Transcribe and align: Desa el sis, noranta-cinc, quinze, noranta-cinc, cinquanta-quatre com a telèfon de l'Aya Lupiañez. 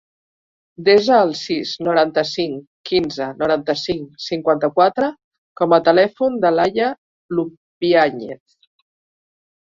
Desa 0.85 1.17
el 1.23 1.31
sis, 1.39 1.73
noranta-cinc, 1.87 2.63
quinze, 2.89 3.27
noranta-cinc, 3.41 4.07
cinquanta-quatre 4.27 5.09
com 5.61 5.75
a 5.77 5.79
telèfon 5.89 6.39
de 6.47 6.51
l'Aya 6.57 6.87
Lupiañez. 7.41 8.41